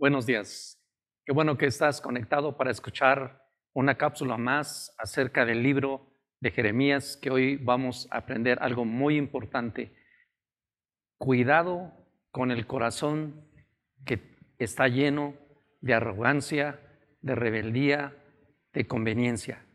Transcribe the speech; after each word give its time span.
Buenos 0.00 0.26
días. 0.26 0.80
Qué 1.26 1.32
bueno 1.32 1.58
que 1.58 1.66
estás 1.66 2.00
conectado 2.00 2.56
para 2.56 2.70
escuchar 2.70 3.42
una 3.72 3.96
cápsula 3.96 4.36
más 4.36 4.94
acerca 4.96 5.44
del 5.44 5.64
libro 5.64 6.14
de 6.38 6.52
Jeremías, 6.52 7.18
que 7.20 7.30
hoy 7.32 7.56
vamos 7.56 8.06
a 8.12 8.18
aprender 8.18 8.58
algo 8.60 8.84
muy 8.84 9.16
importante. 9.16 9.92
Cuidado 11.18 11.92
con 12.30 12.52
el 12.52 12.64
corazón 12.64 13.50
que 14.06 14.36
está 14.58 14.86
lleno 14.86 15.34
de 15.80 15.94
arrogancia, 15.94 16.78
de 17.20 17.34
rebeldía, 17.34 18.14
de 18.72 18.86
conveniencia. 18.86 19.66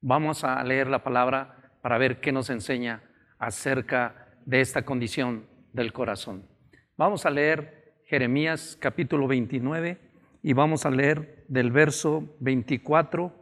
Vamos 0.00 0.42
a 0.42 0.60
leer 0.64 0.88
la 0.88 1.04
palabra 1.04 1.78
para 1.82 1.98
ver 1.98 2.20
qué 2.20 2.32
nos 2.32 2.50
enseña 2.50 3.04
acerca 3.38 4.26
de 4.44 4.60
esta 4.60 4.84
condición 4.84 5.46
del 5.72 5.92
corazón. 5.92 6.48
Vamos 6.96 7.26
a 7.26 7.30
leer 7.30 7.81
Jeremías 8.12 8.76
capítulo 8.78 9.26
29 9.26 9.98
y 10.42 10.52
vamos 10.52 10.84
a 10.84 10.90
leer 10.90 11.46
del 11.48 11.72
verso 11.72 12.36
24 12.40 13.32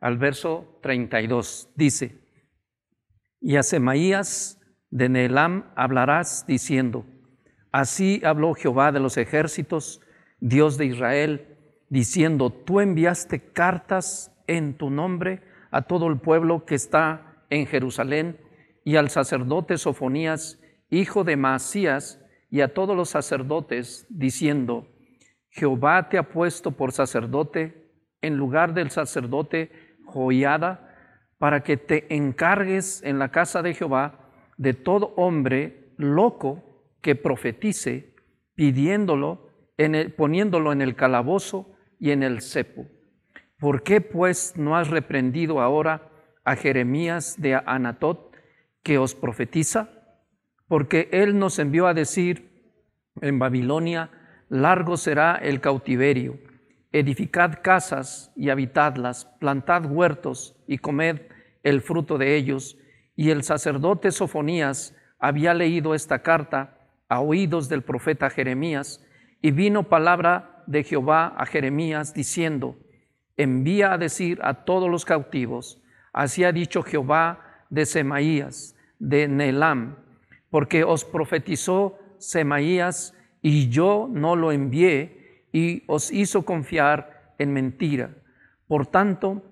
al 0.00 0.18
verso 0.18 0.80
32. 0.82 1.68
Dice, 1.76 2.18
y 3.40 3.54
a 3.54 3.62
Semaías 3.62 4.60
de 4.90 5.08
Neelam 5.08 5.70
hablarás 5.76 6.44
diciendo, 6.48 7.06
así 7.70 8.20
habló 8.24 8.54
Jehová 8.54 8.90
de 8.90 8.98
los 8.98 9.16
ejércitos, 9.18 10.00
Dios 10.40 10.78
de 10.78 10.86
Israel, 10.86 11.56
diciendo, 11.88 12.50
tú 12.50 12.80
enviaste 12.80 13.52
cartas 13.52 14.36
en 14.48 14.76
tu 14.76 14.90
nombre 14.90 15.42
a 15.70 15.82
todo 15.82 16.08
el 16.08 16.18
pueblo 16.18 16.64
que 16.64 16.74
está 16.74 17.44
en 17.50 17.66
Jerusalén 17.66 18.36
y 18.84 18.96
al 18.96 19.10
sacerdote 19.10 19.78
Sofonías, 19.78 20.60
hijo 20.90 21.22
de 21.22 21.36
Masías, 21.36 22.20
y 22.50 22.60
a 22.60 22.72
todos 22.72 22.96
los 22.96 23.10
sacerdotes, 23.10 24.06
diciendo, 24.08 24.88
Jehová 25.50 26.08
te 26.08 26.18
ha 26.18 26.28
puesto 26.28 26.72
por 26.72 26.92
sacerdote 26.92 27.90
en 28.20 28.36
lugar 28.36 28.74
del 28.74 28.90
sacerdote 28.90 29.70
Joiada, 30.04 30.84
para 31.38 31.62
que 31.62 31.76
te 31.76 32.12
encargues 32.14 33.02
en 33.04 33.18
la 33.18 33.30
casa 33.30 33.62
de 33.62 33.74
Jehová 33.74 34.30
de 34.56 34.74
todo 34.74 35.14
hombre 35.16 35.92
loco 35.96 36.64
que 37.00 37.14
profetice, 37.14 38.14
pidiéndolo, 38.54 39.48
en 39.76 40.12
poniéndolo 40.16 40.72
en 40.72 40.82
el 40.82 40.96
calabozo 40.96 41.76
y 42.00 42.10
en 42.10 42.24
el 42.24 42.40
cepo. 42.40 42.86
¿Por 43.58 43.82
qué 43.82 44.00
pues 44.00 44.54
no 44.56 44.76
has 44.76 44.88
reprendido 44.88 45.60
ahora 45.60 46.10
a 46.44 46.56
Jeremías 46.56 47.40
de 47.40 47.54
Anatot 47.54 48.34
que 48.82 48.98
os 48.98 49.14
profetiza? 49.14 49.97
Porque 50.68 51.08
Él 51.12 51.38
nos 51.38 51.58
envió 51.58 51.86
a 51.86 51.94
decir 51.94 52.48
en 53.20 53.38
Babilonia, 53.38 54.10
largo 54.48 54.96
será 54.96 55.34
el 55.34 55.60
cautiverio, 55.60 56.38
edificad 56.92 57.58
casas 57.62 58.32
y 58.36 58.50
habitadlas, 58.50 59.24
plantad 59.40 59.84
huertos 59.86 60.56
y 60.66 60.78
comed 60.78 61.22
el 61.62 61.80
fruto 61.80 62.18
de 62.18 62.36
ellos. 62.36 62.78
Y 63.16 63.30
el 63.30 63.42
sacerdote 63.42 64.12
Sofonías 64.12 64.94
había 65.18 65.52
leído 65.54 65.94
esta 65.94 66.20
carta 66.20 66.78
a 67.08 67.20
oídos 67.20 67.68
del 67.68 67.82
profeta 67.82 68.30
Jeremías, 68.30 69.04
y 69.40 69.50
vino 69.52 69.84
palabra 69.84 70.64
de 70.66 70.84
Jehová 70.84 71.34
a 71.36 71.46
Jeremías 71.46 72.12
diciendo, 72.12 72.76
envía 73.36 73.92
a 73.92 73.98
decir 73.98 74.40
a 74.42 74.64
todos 74.64 74.90
los 74.90 75.04
cautivos, 75.04 75.80
así 76.12 76.44
ha 76.44 76.52
dicho 76.52 76.82
Jehová 76.82 77.64
de 77.70 77.86
Semaías, 77.86 78.76
de 78.98 79.28
Nelam, 79.28 79.96
porque 80.50 80.84
os 80.84 81.04
profetizó 81.04 81.98
Semaías 82.18 83.14
y 83.42 83.68
yo 83.68 84.08
no 84.10 84.36
lo 84.36 84.52
envié 84.52 85.46
y 85.52 85.84
os 85.86 86.10
hizo 86.10 86.44
confiar 86.44 87.34
en 87.38 87.52
mentira. 87.52 88.10
Por 88.66 88.86
tanto, 88.86 89.42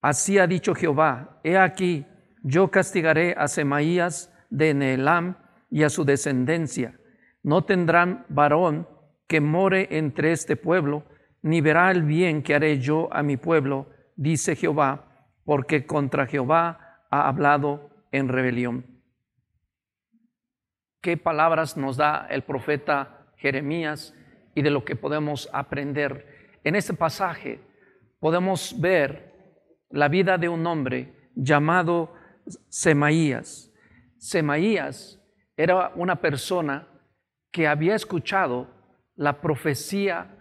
así 0.00 0.38
ha 0.38 0.46
dicho 0.46 0.74
Jehová, 0.74 1.40
he 1.44 1.58
aquí, 1.58 2.06
yo 2.42 2.70
castigaré 2.70 3.34
a 3.36 3.48
Semaías 3.48 4.32
de 4.50 4.74
Neelam 4.74 5.36
y 5.70 5.82
a 5.82 5.90
su 5.90 6.04
descendencia. 6.04 6.98
No 7.42 7.64
tendrán 7.64 8.24
varón 8.28 8.88
que 9.26 9.40
more 9.40 9.88
entre 9.90 10.32
este 10.32 10.56
pueblo, 10.56 11.04
ni 11.42 11.60
verá 11.60 11.90
el 11.90 12.02
bien 12.02 12.42
que 12.42 12.54
haré 12.54 12.78
yo 12.78 13.12
a 13.12 13.22
mi 13.22 13.36
pueblo, 13.36 13.90
dice 14.16 14.56
Jehová, 14.56 15.26
porque 15.44 15.86
contra 15.86 16.26
Jehová 16.26 17.04
ha 17.10 17.28
hablado 17.28 17.90
en 18.12 18.28
rebelión 18.28 18.97
qué 21.00 21.16
palabras 21.16 21.76
nos 21.76 21.96
da 21.96 22.26
el 22.30 22.42
profeta 22.42 23.26
Jeremías 23.36 24.14
y 24.54 24.62
de 24.62 24.70
lo 24.70 24.84
que 24.84 24.96
podemos 24.96 25.48
aprender. 25.52 26.58
En 26.64 26.74
este 26.74 26.94
pasaje 26.94 27.60
podemos 28.20 28.78
ver 28.80 29.32
la 29.90 30.08
vida 30.08 30.38
de 30.38 30.48
un 30.48 30.66
hombre 30.66 31.30
llamado 31.34 32.12
Semaías. 32.68 33.72
Semaías 34.18 35.22
era 35.56 35.92
una 35.94 36.16
persona 36.20 36.88
que 37.52 37.66
había 37.66 37.94
escuchado 37.94 38.68
la 39.14 39.40
profecía 39.40 40.34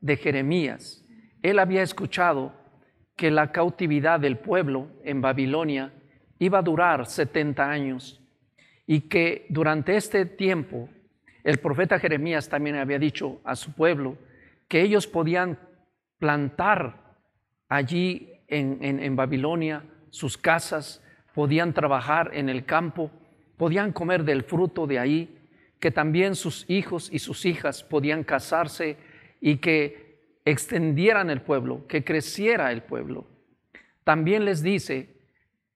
de 0.00 0.16
Jeremías. 0.16 1.04
Él 1.42 1.58
había 1.58 1.82
escuchado 1.82 2.54
que 3.16 3.30
la 3.30 3.52
cautividad 3.52 4.20
del 4.20 4.38
pueblo 4.38 4.88
en 5.04 5.20
Babilonia 5.20 5.92
iba 6.38 6.58
a 6.58 6.62
durar 6.62 7.06
70 7.06 7.68
años 7.68 8.21
y 8.92 9.00
que 9.00 9.46
durante 9.48 9.96
este 9.96 10.26
tiempo 10.26 10.90
el 11.44 11.56
profeta 11.60 11.98
Jeremías 11.98 12.50
también 12.50 12.76
había 12.76 12.98
dicho 12.98 13.40
a 13.42 13.56
su 13.56 13.72
pueblo 13.72 14.18
que 14.68 14.82
ellos 14.82 15.06
podían 15.06 15.58
plantar 16.18 17.16
allí 17.70 18.34
en, 18.48 19.16
Babilonia 19.16 19.82
sus 20.10 20.36
casas, 20.36 21.02
podían 21.34 21.72
trabajar 21.72 22.32
en 22.34 22.50
el 22.50 22.66
campo, 22.66 23.10
podían 23.56 23.94
comer 23.94 24.24
del 24.24 24.42
fruto 24.42 24.86
de 24.86 24.98
ahí, 24.98 25.38
que 25.80 25.90
también 25.90 26.34
sus 26.34 26.68
hijos 26.68 27.08
y 27.10 27.18
sus 27.18 27.46
hijas 27.46 27.82
podían 27.82 28.24
casarse 28.24 28.98
y 29.40 29.56
que 29.56 30.18
extendieran 30.44 31.30
el 31.30 31.40
pueblo, 31.40 31.86
que 31.86 32.04
creciera 32.04 32.70
el 32.72 32.82
pueblo. 32.82 33.26
También 34.04 34.44
les 34.44 34.62
dice 34.62 35.08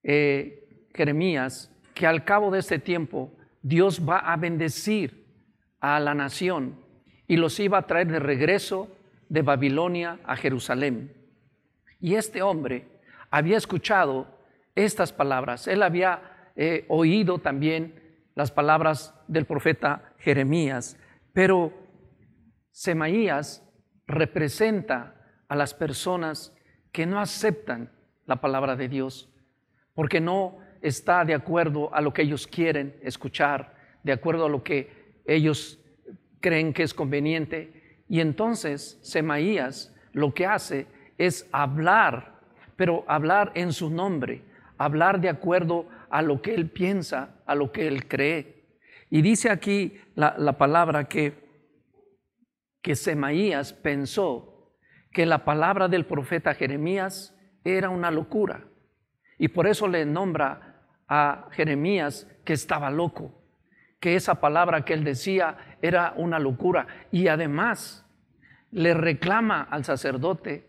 eh, 0.03 0.89
Jeremías 0.95 1.73
que 1.97 2.07
al 2.07 2.25
cabo 2.25 2.51
de 2.51 2.59
este 2.59 2.79
tiempo 2.79 3.33
Dios 3.63 4.07
va 4.07 4.19
a 4.19 4.37
bendecir 4.37 5.25
a 5.81 5.99
la 5.99 6.13
nación 6.13 6.79
y 7.27 7.39
los 7.39 7.59
iba 7.59 7.79
a 7.79 7.87
traer 7.87 8.09
de 8.09 8.19
regreso 8.19 8.95
de 9.31 9.41
Babilonia 9.41 10.21
a 10.25 10.37
Jerusalén. 10.37 11.17
Y 11.99 12.17
este 12.17 12.43
hombre 12.43 12.87
había 13.31 13.57
escuchado 13.57 14.29
estas 14.75 15.11
palabras, 15.11 15.67
él 15.69 15.83
había 15.83 16.51
eh, 16.55 16.85
oído 16.89 17.39
también 17.39 18.21
las 18.35 18.53
palabras 18.53 19.15
del 19.27 19.47
profeta 19.47 20.13
Jeremías, 20.19 20.99
pero 21.33 21.73
Semaías 22.73 23.67
representa 24.07 25.15
a 25.49 25.57
las 25.57 25.73
personas 25.73 26.55
que 26.93 27.07
no 27.07 27.19
aceptan 27.19 27.91
la 28.27 28.37
palabra 28.43 28.77
de 28.77 28.89
Dios, 28.89 29.33
porque 29.95 30.21
no 30.21 30.59
está 30.83 31.25
de 31.25 31.35
acuerdo 31.35 31.95
a 31.95 32.01
lo 32.01 32.13
que 32.13 32.23
ellos 32.23 32.47
quieren 32.47 32.97
escuchar, 33.03 33.75
de 34.03 34.13
acuerdo 34.13 34.47
a 34.47 34.49
lo 34.49 34.63
que 34.63 35.21
ellos 35.27 35.79
creen 36.41 36.73
que 36.73 36.83
es 36.83 36.95
conveniente. 36.95 38.01
Y 38.09 38.21
entonces 38.21 38.99
Semaías 39.03 39.95
lo 40.13 40.33
que 40.33 40.47
hace 40.47 40.87
es 41.19 41.49
hablar, 41.53 42.41
pero 42.77 43.05
hablar 43.07 43.53
en 43.55 43.73
su 43.73 43.91
nombre, 43.91 44.43
hablar 44.79 45.21
de 45.21 45.29
acuerdo 45.29 45.87
a 46.11 46.23
lo 46.23 46.41
que 46.41 46.55
él 46.55 46.71
piensa, 46.71 47.37
a 47.47 47.55
lo 47.55 47.73
que 47.73 47.87
él 47.87 48.07
cree. 48.07 48.65
Y 49.11 49.23
dice 49.23 49.51
aquí 49.51 49.99
la, 50.15 50.59
palabra 50.59 51.05
que, 51.05 51.35
que 52.83 52.97
Semaías 52.97 53.73
pensó 53.73 54.73
que 55.13 55.27
la 55.27 55.45
palabra 55.45 55.89
del 55.89 56.07
profeta 56.07 56.55
Jeremías 56.55 57.35
era 57.65 57.89
una 57.91 58.11
locura. 58.11 58.65
Y 59.39 59.49
por 59.49 59.67
eso 59.67 59.89
le 59.89 60.05
nombra 60.05 60.77
a 61.09 61.49
Jeremías 61.53 62.29
que 62.45 62.53
estaba 62.53 62.91
loco, 62.91 63.35
que 64.01 64.17
esa 64.17 64.41
palabra 64.41 64.85
que 64.85 64.95
él 64.95 65.05
decía 65.05 65.57
era 65.83 66.15
una 66.17 66.39
locura. 66.39 66.87
Y 67.11 67.29
además 67.29 68.05
le 68.71 68.95
reclama 68.95 69.63
al 69.63 69.85
sacerdote 69.85 70.67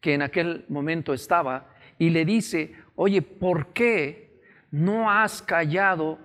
que 0.00 0.14
en 0.14 0.22
aquel 0.22 0.64
momento 0.68 1.12
estaba 1.12 1.68
y 1.98 2.10
le 2.10 2.24
dice, 2.24 2.74
oye, 2.94 3.22
¿por 3.22 3.72
qué 3.72 4.40
no 4.70 5.10
has 5.10 5.42
callado 5.42 6.18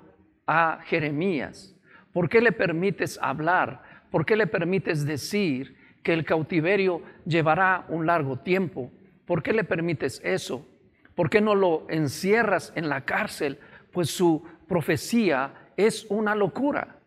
a 0.46 0.80
Jeremías? 0.86 1.76
¿Por 2.14 2.30
qué 2.30 2.42
le 2.42 2.52
permites 2.52 3.18
hablar? 3.22 3.84
¿Por 4.12 4.26
qué 4.26 4.36
le 4.36 4.48
permites 4.48 5.06
decir 5.06 5.78
que 6.04 6.14
el 6.14 6.26
cautiverio 6.26 7.02
llevará 7.26 7.86
un 7.88 8.06
largo 8.06 8.38
tiempo? 8.38 8.92
¿Por 9.26 9.42
qué 9.42 9.54
le 9.54 9.64
permites 9.64 10.22
eso? 10.24 10.68
¿Por 11.16 11.30
qué 11.30 11.42
no 11.42 11.56
lo 11.56 11.86
encierras 11.90 12.72
en 12.76 12.90
la 12.90 13.06
cárcel? 13.06 13.60
Pues 13.92 14.10
su 14.10 14.44
profecía 14.68 15.72
es 15.78 16.06
una 16.10 16.36
locura. 16.36 17.00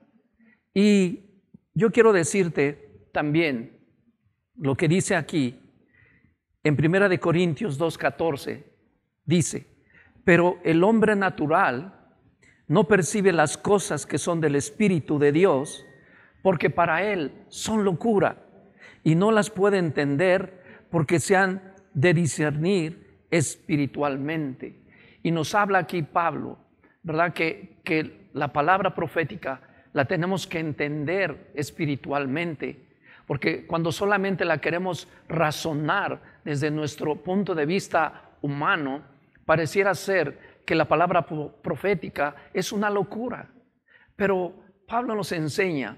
Y 0.73 1.21
yo 1.75 1.91
quiero 1.91 2.13
decirte 2.13 3.07
también 3.13 3.79
lo 4.57 4.77
que 4.77 4.89
dice 4.89 5.17
aquí 5.17 5.61
en 6.63 6.77
Primera 6.77 7.09
de 7.09 7.21
Corintios 7.21 7.79
2:14 7.79 8.65
dice, 9.25 9.67
"Pero 10.25 10.59
el 10.65 10.83
hombre 10.85 11.17
natural 11.17 12.05
no 12.67 12.85
percibe 12.89 13.33
las 13.33 13.59
cosas 13.59 14.07
que 14.07 14.19
son 14.19 14.41
del 14.41 14.57
espíritu 14.57 15.19
de 15.19 15.33
Dios, 15.33 15.85
porque 16.43 16.71
para 16.71 17.03
él 17.03 17.33
son 17.49 17.85
locura 17.85 18.47
y 19.03 19.15
no 19.15 19.33
las 19.33 19.51
puede 19.51 19.79
entender 19.79 20.87
porque 20.91 21.21
se 21.21 21.37
han 21.37 21.75
de 21.93 22.15
discernir 22.15 23.04
espiritualmente." 23.37 24.81
Y 25.23 25.31
nos 25.31 25.55
habla 25.55 25.79
aquí 25.79 26.03
Pablo, 26.03 26.59
¿verdad? 27.03 27.33
Que, 27.33 27.79
que 27.85 28.29
la 28.33 28.53
palabra 28.53 28.95
profética 28.95 29.61
la 29.93 30.05
tenemos 30.05 30.47
que 30.47 30.59
entender 30.59 31.53
espiritualmente, 31.55 32.89
porque 33.27 33.67
cuando 33.67 33.93
solamente 33.93 34.45
la 34.45 34.59
queremos 34.59 35.09
razonar 35.29 36.21
desde 36.45 36.71
nuestro 36.71 37.17
punto 37.17 37.55
de 37.55 37.65
vista 37.65 38.37
humano, 38.43 39.03
pareciera 39.47 39.95
ser 39.95 40.39
que 40.67 40.75
la 40.75 40.87
palabra 40.87 41.27
profética 41.63 42.35
es 42.53 42.73
una 42.73 42.91
locura. 42.91 43.51
Pero 44.17 44.55
Pablo 44.87 45.15
nos 45.15 45.33
enseña 45.33 45.97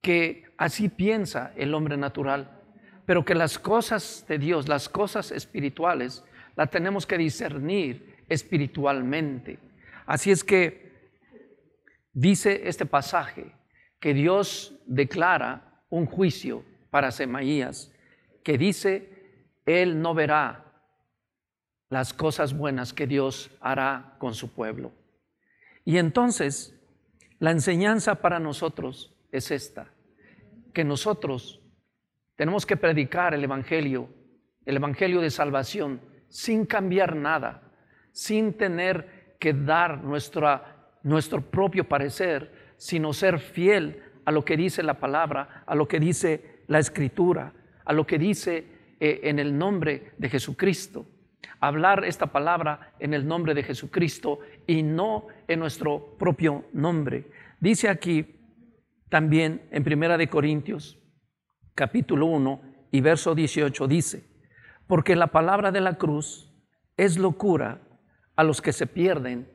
que 0.00 0.44
así 0.56 0.88
piensa 0.88 1.52
el 1.56 1.74
hombre 1.74 1.96
natural, 1.96 2.60
pero 3.06 3.24
que 3.24 3.34
las 3.34 3.58
cosas 3.58 4.24
de 4.28 4.38
Dios, 4.38 4.68
las 4.68 4.88
cosas 4.88 5.30
espirituales, 5.32 6.24
las 6.56 6.70
tenemos 6.70 7.06
que 7.06 7.18
discernir 7.18 8.24
espiritualmente. 8.28 9.58
Así 10.06 10.30
es 10.30 10.44
que 10.44 10.82
Dice 12.12 12.68
este 12.68 12.84
pasaje 12.84 13.54
que 13.98 14.12
Dios 14.12 14.78
declara 14.86 15.82
un 15.88 16.06
juicio 16.06 16.64
para 16.90 17.10
Semaías, 17.10 17.90
que 18.42 18.58
dice, 18.58 19.08
Él 19.64 20.02
no 20.02 20.12
verá 20.12 20.64
las 21.88 22.12
cosas 22.12 22.54
buenas 22.54 22.92
que 22.92 23.06
Dios 23.06 23.50
hará 23.60 24.16
con 24.18 24.34
su 24.34 24.52
pueblo. 24.52 24.92
Y 25.84 25.98
entonces, 25.98 26.74
la 27.38 27.50
enseñanza 27.50 28.16
para 28.16 28.38
nosotros 28.38 29.16
es 29.30 29.50
esta, 29.50 29.90
que 30.74 30.84
nosotros 30.84 31.60
tenemos 32.36 32.66
que 32.66 32.76
predicar 32.76 33.32
el 33.34 33.44
Evangelio, 33.44 34.08
el 34.66 34.76
Evangelio 34.76 35.20
de 35.20 35.30
salvación, 35.30 36.00
sin 36.32 36.66
cambiar 36.66 37.14
nada, 37.14 37.62
sin 38.10 38.54
tener 38.54 39.36
que 39.38 39.52
dar 39.52 40.02
nuestra 40.02 40.72
nuestro 41.02 41.42
propio 41.42 41.88
parecer, 41.88 42.74
sino 42.76 43.12
ser 43.12 43.38
fiel 43.38 44.02
a 44.24 44.32
lo 44.32 44.44
que 44.44 44.56
dice 44.56 44.82
la 44.82 44.98
palabra, 44.98 45.64
a 45.66 45.74
lo 45.74 45.88
que 45.88 45.98
dice 45.98 46.62
la 46.68 46.78
escritura, 46.78 47.52
a 47.84 47.92
lo 47.92 48.06
que 48.06 48.18
dice 48.18 48.64
eh, 49.00 49.20
en 49.24 49.38
el 49.38 49.56
nombre 49.56 50.12
de 50.18 50.28
Jesucristo. 50.28 51.06
Hablar 51.60 52.04
esta 52.04 52.26
palabra 52.26 52.94
en 52.98 53.14
el 53.14 53.26
nombre 53.26 53.54
de 53.54 53.62
Jesucristo 53.62 54.40
y 54.66 54.82
no 54.82 55.26
en 55.48 55.58
nuestro 55.58 56.16
propio 56.18 56.64
nombre. 56.72 57.30
Dice 57.60 57.88
aquí 57.88 58.36
también 59.08 59.62
en 59.70 59.84
Primera 59.84 60.16
de 60.16 60.28
Corintios, 60.28 60.98
capítulo 61.74 62.26
1 62.26 62.62
y 62.92 63.00
verso 63.00 63.34
18 63.34 63.88
dice, 63.88 64.24
porque 64.92 65.16
la 65.16 65.28
palabra 65.28 65.72
de 65.72 65.80
la 65.80 65.94
cruz 65.94 66.52
es 66.98 67.16
locura 67.16 67.80
a 68.36 68.44
los 68.44 68.60
que 68.60 68.74
se 68.74 68.86
pierden, 68.86 69.50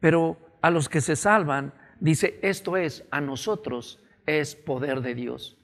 pero 0.00 0.36
a 0.62 0.70
los 0.70 0.88
que 0.88 1.00
se 1.00 1.14
salvan, 1.14 1.72
dice, 2.00 2.40
esto 2.42 2.76
es, 2.76 3.06
a 3.12 3.20
nosotros 3.20 4.02
es 4.26 4.56
poder 4.56 5.00
de 5.00 5.14
Dios. 5.14 5.56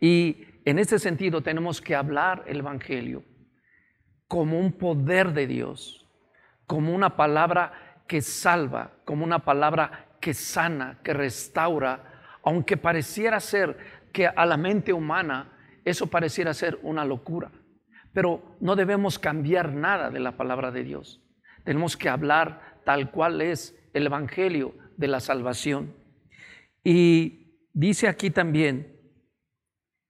Y 0.00 0.44
en 0.64 0.80
este 0.80 0.98
sentido 0.98 1.42
tenemos 1.44 1.80
que 1.80 1.94
hablar 1.94 2.42
el 2.48 2.58
Evangelio 2.58 3.22
como 4.26 4.58
un 4.58 4.72
poder 4.72 5.34
de 5.34 5.46
Dios, 5.46 6.10
como 6.66 6.92
una 6.92 7.14
palabra 7.14 8.02
que 8.08 8.22
salva, 8.22 8.90
como 9.04 9.22
una 9.22 9.44
palabra 9.44 10.16
que 10.20 10.34
sana, 10.34 10.98
que 11.04 11.14
restaura, 11.14 12.40
aunque 12.42 12.76
pareciera 12.76 13.38
ser 13.38 13.78
que 14.12 14.26
a 14.26 14.44
la 14.44 14.56
mente 14.56 14.92
humana 14.92 15.80
eso 15.84 16.08
pareciera 16.08 16.52
ser 16.52 16.80
una 16.82 17.04
locura. 17.04 17.52
Pero 18.12 18.56
no 18.60 18.76
debemos 18.76 19.18
cambiar 19.18 19.72
nada 19.72 20.10
de 20.10 20.20
la 20.20 20.36
palabra 20.36 20.70
de 20.70 20.84
Dios. 20.84 21.22
Tenemos 21.64 21.96
que 21.96 22.08
hablar 22.08 22.80
tal 22.84 23.10
cual 23.10 23.40
es 23.40 23.78
el 23.94 24.06
Evangelio 24.06 24.74
de 24.96 25.08
la 25.08 25.20
salvación. 25.20 25.94
Y 26.84 27.68
dice 27.72 28.08
aquí 28.08 28.30
también, 28.30 29.00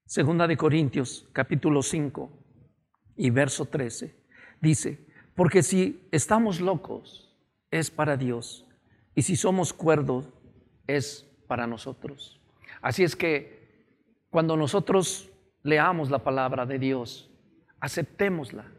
segunda 0.07 0.47
de 0.47 0.57
Corintios, 0.57 1.29
capítulo 1.33 1.83
5 1.83 2.31
y 3.17 3.31
verso 3.31 3.67
13, 3.67 4.17
dice, 4.61 5.07
porque 5.35 5.63
si 5.63 6.09
estamos 6.11 6.61
locos, 6.61 7.29
es 7.71 7.91
para 7.91 8.17
Dios, 8.17 8.69
y 9.15 9.23
si 9.23 9.37
somos 9.37 9.73
cuerdos, 9.73 10.29
es 10.87 11.29
para 11.47 11.67
nosotros. 11.67 12.41
Así 12.81 13.05
es 13.05 13.17
que 13.17 13.63
cuando 14.31 14.57
nosotros 14.57 15.31
leamos 15.63 16.11
la 16.11 16.25
palabra 16.25 16.67
de 16.67 16.79
Dios, 16.79 17.32
aceptémosla, 17.83 18.73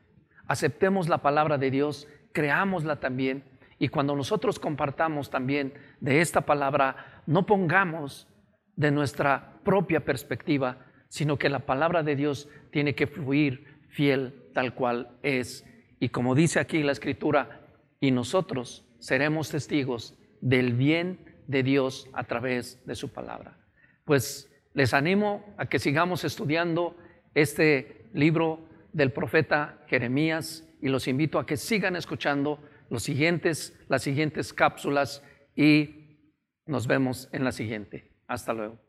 aceptemos 0.48 1.10
la 1.10 1.20
palabra 1.20 1.58
de 1.58 1.70
Dios, 1.70 2.08
creámosla 2.32 3.02
también 3.02 3.44
y 3.78 3.90
cuando 3.90 4.16
nosotros 4.16 4.60
compartamos 4.60 5.30
también 5.30 5.74
de 6.00 6.22
esta 6.22 6.42
palabra, 6.42 7.22
no 7.28 7.46
pongamos 7.46 8.30
de 8.78 8.92
nuestra 8.92 9.60
propia 9.66 10.06
perspectiva, 10.06 10.86
sino 11.10 11.38
que 11.38 11.50
la 11.50 11.66
palabra 11.66 12.02
de 12.02 12.16
Dios 12.16 12.48
tiene 12.72 12.96
que 12.96 13.08
fluir 13.08 13.82
fiel 13.90 14.50
tal 14.54 14.74
cual 14.74 15.18
es. 15.22 15.66
Y 16.00 16.10
como 16.10 16.34
dice 16.34 16.62
aquí 16.62 16.82
la 16.82 16.94
escritura, 16.94 17.60
y 18.00 18.12
nosotros 18.12 18.88
seremos 19.00 19.50
testigos 19.50 20.18
del 20.40 20.74
bien 20.74 21.20
de 21.48 21.62
Dios 21.62 22.10
a 22.14 22.24
través 22.24 22.86
de 22.86 22.96
su 22.96 23.12
palabra. 23.12 23.58
Pues 24.06 24.50
les 24.74 24.94
animo 24.94 25.54
a 25.58 25.66
que 25.66 25.80
sigamos 25.80 26.24
estudiando 26.24 26.96
este 27.34 28.06
libro 28.14 28.72
del 28.94 29.12
profeta 29.12 29.84
Jeremías 29.88 30.68
y 30.82 30.88
los 30.88 31.08
invito 31.08 31.40
a 31.40 31.46
que 31.46 31.58
sigan 31.58 31.96
escuchando 31.96 32.60
los 32.90 33.04
siguientes, 33.04 33.78
las 33.90 34.04
siguientes 34.04 34.54
cápsulas 34.54 35.24
y 35.56 36.18
nos 36.66 36.88
vemos 36.88 37.30
en 37.32 37.44
la 37.44 37.52
siguiente. 37.52 38.12
Hasta 38.28 38.54
luego. 38.54 38.83